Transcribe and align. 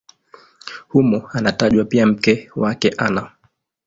Humo 0.87 1.27
anatajwa 1.33 1.85
pia 1.85 2.05
mke 2.05 2.51
wake 2.55 2.89
Ana. 2.97 3.31